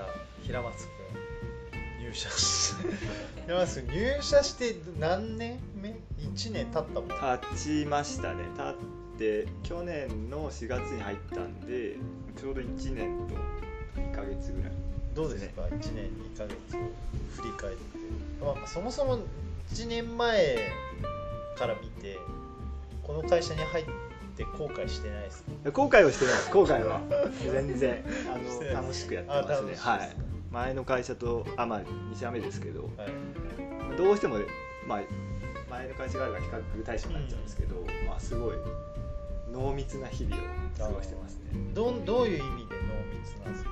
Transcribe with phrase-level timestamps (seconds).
[0.00, 2.88] ら平松君入社して
[3.46, 7.08] 平松君入社して何年目 ?1 年経ったもん。
[7.08, 8.44] 経ちましたね。
[8.56, 8.74] 経っ
[9.18, 11.96] て去年の4月に入ったんで
[12.40, 13.34] ちょうど1年と
[14.00, 14.72] 2か月ぐらい、
[15.14, 16.80] どうですか？1年2か月を
[17.36, 17.82] 振り返って、
[18.42, 19.18] まあ、そもそも
[19.72, 20.58] 1年前
[21.56, 22.18] から見て
[23.02, 24.09] この会社に入って
[24.58, 26.50] 後悔してないですか後悔はしてないです。
[26.50, 27.00] 後悔は。
[27.52, 29.74] 全然あの楽しくやってますね。
[29.76, 30.16] はい。
[30.50, 32.84] 前の会社とあまあ2社目ですけど。
[32.96, 33.06] は
[33.94, 33.96] い。
[33.96, 34.36] どうしても、
[34.86, 35.00] まあ、
[35.70, 36.48] 前の会社があるから比
[36.80, 37.74] 較対象になっちゃうんですけど、
[38.06, 38.56] まあ、すごい
[39.52, 40.38] 濃密な日々を
[40.78, 41.42] 過ごしてますね。
[41.74, 43.70] どんどういう意味で濃密なんですか？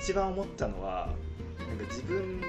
[0.00, 1.10] 一番思ったのは
[1.58, 2.40] なんか自分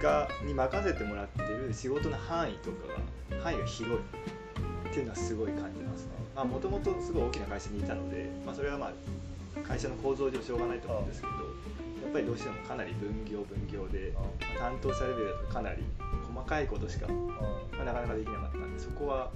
[0.00, 2.86] がに任せてもらってる仕事の範囲とか
[3.36, 6.07] が範囲が広いっていうのはすごい感じますね
[6.44, 8.92] もともとすごい大きな会社にいたので、まあ、それはまあ
[9.66, 11.40] 会社の構造上しょうがないと思うんですけどや
[12.08, 14.12] っぱりどうしてもかなり分業分業で
[14.58, 15.82] 担当者レベルだとかなり
[16.32, 19.30] 細かいことしか、まあ、なかなかできなかったんでそこは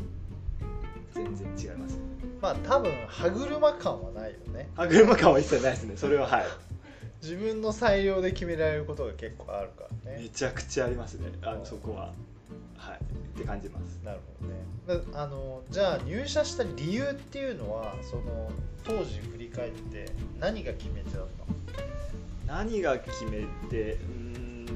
[1.12, 1.92] 全然違います。
[1.96, 1.98] ね
[2.40, 4.68] まあ多分歯車感はないよね。
[4.74, 5.96] 歯車感は一切ないですね。
[5.96, 6.44] それははい。
[7.22, 10.22] 自分の裁量で決められることが結構あるからね。
[10.22, 11.30] めちゃくちゃありますね。
[11.42, 12.12] あのそこは。
[12.76, 13.11] はい
[13.42, 14.00] って感じます。
[14.04, 15.02] なるほどね。
[15.12, 18.50] だあのじゃあ入社した理由っていうのはその
[18.84, 21.26] 当時振り返って何が決め手だっ
[21.76, 21.88] たの？
[22.46, 24.66] 何が決めてうーん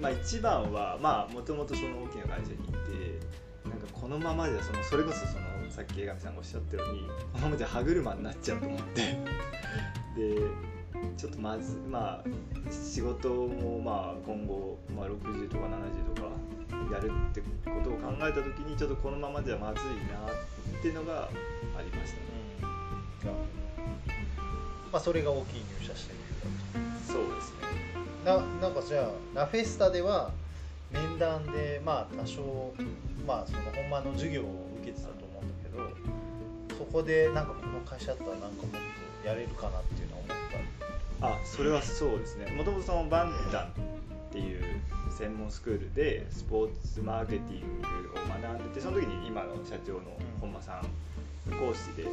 [0.00, 7.00] まあ一番はまあもともとその大きな会社にいてなんかこのままじゃそのそれこそそのさっき江上さんがおっしゃったように
[7.32, 9.02] このままじゃ歯車になっちゃうと思って。
[10.16, 10.40] で
[11.16, 12.24] ちょっとまずまあ
[12.70, 16.28] 仕事もまあ今後、まあ、60とか70とか
[16.92, 17.46] やるってこ
[17.82, 20.30] とを考えた時にちょっとこのままじゃまずいな
[20.78, 21.28] っていうのが
[21.76, 23.32] ありましたね。
[24.92, 27.56] まあそれが大きい入社した理由そうですね。
[28.24, 30.30] ななんかじゃあラフェスタでは
[30.92, 32.74] 面談でまあ多少
[33.26, 34.44] まあその本番の授業を
[34.82, 38.70] 受けてたと思うんだけどそこでなんかこの会社だったらなんかもっ
[39.22, 42.46] とやれるかなっていうのは思ったあそれはそうですね。
[42.52, 43.68] もともとそのバンダンっ
[44.32, 44.62] ていう
[45.10, 50.00] 専門スクールでスポーツマーケティングを学んでてその時に今の社長の
[50.40, 50.82] 本間さん
[51.52, 52.04] 講師で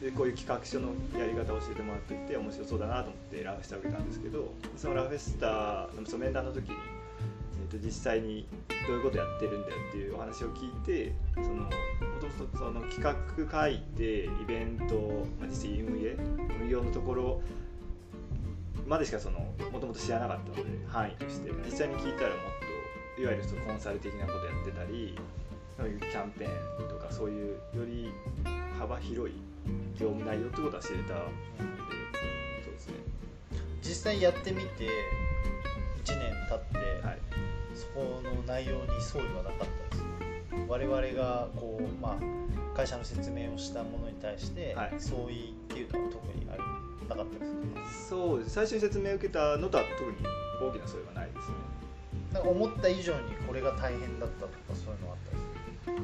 [0.00, 6.76] でこういう企画書のやり方を教えてもらっていて面白そうだなと思ってラフェスタを受けたんですけどそのラフェスタのその面談の時に、
[7.68, 8.46] えー、と実際に
[8.86, 11.70] どういうことやってるんだよっていうお話を聞いてそのも
[12.20, 16.16] ともとその企画書いてイベント、まあ、実際運営
[16.62, 17.42] 運用のところ
[18.86, 19.40] までしかその
[19.72, 21.50] もともと知らなかったので範囲として。
[21.64, 22.38] 実際に聞いたらもっ
[23.16, 25.18] といわゆるそのコンサル的なことやってたり
[25.76, 28.10] そういうキャンペーンとかそういうより
[28.78, 29.36] 幅広い
[29.98, 31.26] 業務内容ってことは知れたので
[32.64, 32.94] そうですね。
[33.82, 34.88] 実際やってみて
[36.04, 37.18] 1年経って、はい。
[37.76, 42.16] そこの内容に相違はなかったです我々がこう、まあ、
[42.76, 44.94] 会社の説明をしたものに対して、はい。
[44.98, 47.46] 相違っていうのは特にありなかったで
[47.90, 48.50] すそうです。
[48.50, 50.16] 最初に説明を受けたのとは特に
[50.60, 51.76] 大きなそれはないですね。
[52.34, 55.98] なんか思った以上にこれが大変だったとかそういうのはあったり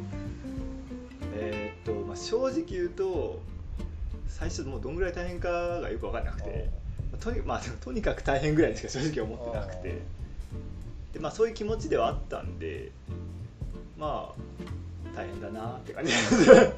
[1.34, 3.40] えーっと、まあ、正直言うと
[4.28, 5.48] 最初もうどんぐらい大変か
[5.80, 6.70] がよく分からなくて
[7.20, 10.00] とに,、まあ、とにかく大変ぐらいしか正直思ってなくて。
[11.12, 12.90] で、まあ、そういう気持ちではあったんで
[13.98, 14.61] まあ
[15.14, 16.12] 大変だなって感じ。
[16.12, 16.72] で す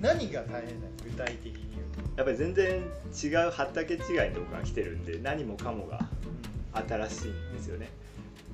[0.00, 0.92] 何が大変なの？
[1.04, 1.86] 具体的に言う
[2.16, 2.82] やっぱり全然
[3.22, 5.98] 違う畑違いのとこから来てるんで何もかもが
[6.72, 7.90] と、新しいんですよね。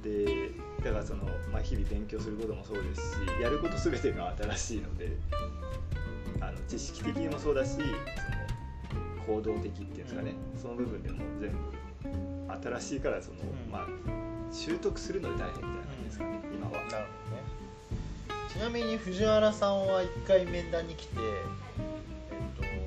[0.02, 0.50] で
[0.84, 5.16] だからその、まあ、日々勉強することもそうですしやること全てが新しいので
[6.40, 7.86] あの知識的にもそうだしその
[9.38, 11.56] 行動的っていうんですかね、その部分でも全部
[12.68, 13.70] 新しいからその、うん。
[13.70, 13.86] まあ
[14.52, 16.40] 習得するので大変みたいな感じですかね、
[18.62, 21.20] なみに藤原さんは1回面談に来て、え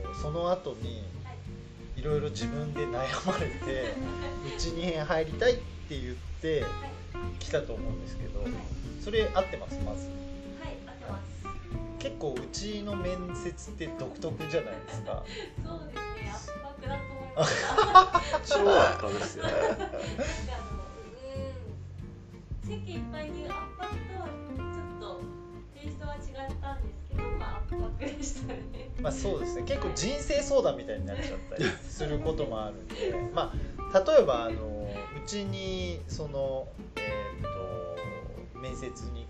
[0.05, 1.03] っと、その後に
[1.97, 2.91] いろいろ自分で悩
[3.29, 3.93] まれて
[4.55, 6.63] うちに入りたいって言って
[7.39, 8.45] 来たと思うんですけど
[9.03, 9.77] それ合ってます？
[9.85, 10.07] まず
[10.63, 11.25] はい、合ってます。
[11.99, 15.25] 結構うちの面接って独特じゃないですか
[15.61, 17.51] そうですね、圧迫だと思いまし
[18.47, 18.55] た。
[18.55, 19.87] 超圧迫ですよねなんかあ
[20.71, 20.79] の、
[22.63, 24.84] うん、席いっぱいに圧迫とはちょっとテ
[25.85, 26.21] イストは違っ
[26.61, 28.59] たんですけど、まあ圧迫でしたね。
[29.01, 32.95] まあそうですね結構人生相談みたいになっちゃったりすることもあるんで
[33.33, 33.53] ま
[33.93, 39.27] あ例えばあのうちにそのえーっと面接に